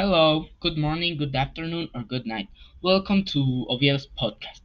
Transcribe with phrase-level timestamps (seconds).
[0.00, 2.48] good morning, good afternoon, or good night.
[2.80, 4.62] Welcome to Oviedo's podcast.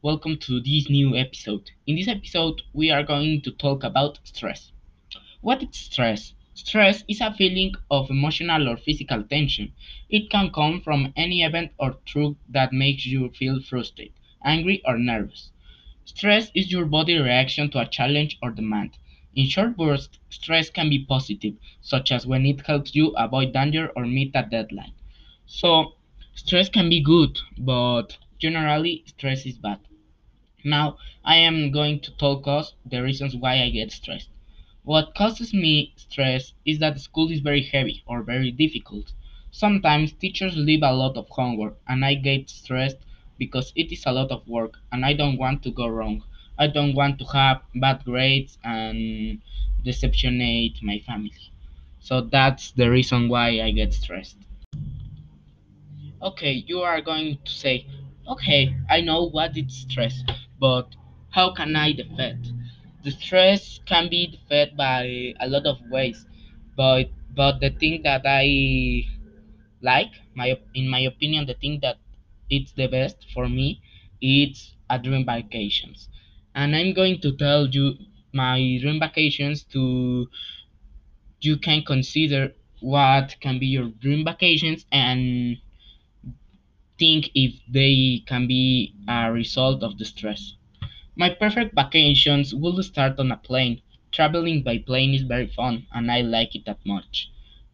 [0.00, 1.72] Welcome to this new episode.
[1.88, 4.70] In this episode, we are going to talk about stress.
[5.40, 6.34] What is stress?
[6.54, 9.72] Stress is a feeling of emotional or physical tension.
[10.08, 14.14] It can come from any event or truth that makes you feel frustrated,
[14.44, 15.50] angry, or nervous.
[16.04, 18.96] Stress is your body reaction to a challenge or demand.
[19.36, 23.92] In short bursts, stress can be positive, such as when it helps you avoid danger
[23.94, 24.94] or meet a deadline.
[25.46, 25.94] So,
[26.34, 29.78] stress can be good, but generally, stress is bad.
[30.64, 34.28] Now, I am going to talk us the reasons why I get stressed.
[34.84, 39.12] What causes me stress is that school is very heavy or very difficult.
[39.50, 42.98] Sometimes teachers leave a lot of homework and I get stressed
[43.38, 46.22] because it is a lot of work and I don't want to go wrong.
[46.58, 49.40] I don't want to have bad grades and
[49.84, 51.32] deceptionate my family.
[52.00, 54.36] So that's the reason why I get stressed.
[56.22, 57.86] Okay, you are going to say,
[58.28, 60.22] okay, I know what is stress,
[60.60, 60.94] but
[61.30, 62.52] how can I defeat?
[63.04, 66.26] The stress can be defeated by a lot of ways,
[66.76, 69.06] but but the thing that I
[69.82, 71.98] like, my in my opinion, the thing that
[72.50, 73.80] it's the best for me,
[74.20, 76.08] it's a dream vacations,
[76.56, 77.96] and I'm going to tell you
[78.32, 80.28] my dream vacations to
[81.40, 85.58] you can consider what can be your dream vacations and
[86.98, 90.54] think if they can be a result of the stress.
[91.16, 93.82] My perfect vacations will start on a plane.
[94.12, 97.30] Traveling by plane is very fun and I like it that much.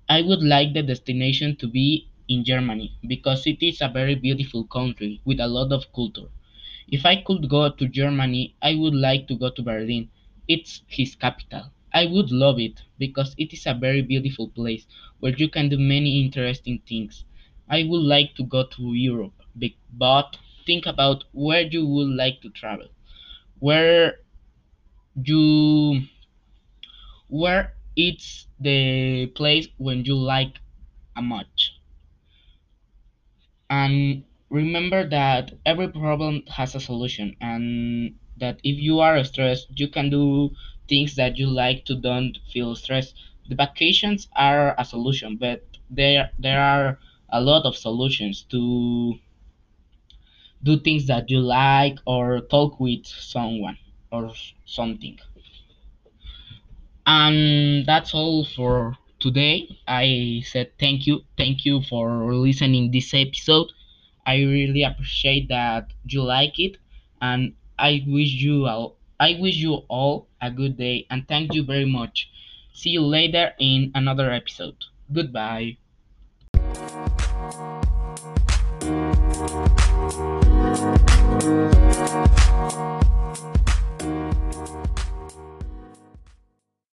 [0.09, 4.65] I would like the destination to be in Germany because it is a very beautiful
[4.65, 6.29] country with a lot of culture.
[6.89, 10.11] If I could go to Germany, I would like to go to Berlin.
[10.49, 11.73] It's his capital.
[11.93, 14.87] I would love it because it is a very beautiful place
[15.21, 17.25] where you can do many interesting things.
[17.69, 19.35] I would like to go to Europe,
[19.93, 22.89] but think about where you would like to travel.
[23.61, 24.19] Where
[25.25, 26.03] you
[27.29, 30.61] where it's the place when you like
[31.17, 31.73] a much.
[33.71, 39.89] and remember that every problem has a solution and that if you are stressed you
[39.89, 40.51] can do
[40.89, 43.15] things that you like to don't feel stressed.
[43.49, 46.99] The vacations are a solution but there there are
[47.31, 49.19] a lot of solutions to
[50.63, 53.79] do things that you like or talk with someone
[54.11, 54.33] or
[54.65, 55.19] something.
[57.07, 59.69] And that's all for today.
[59.87, 63.71] I said thank you thank you for listening this episode
[64.27, 66.77] I really appreciate that you like it,
[67.21, 71.63] and I wish you all I wish you all a good day and thank you
[71.63, 72.29] very much.
[72.75, 74.75] See you later in another episode.
[75.13, 75.77] Goodbye.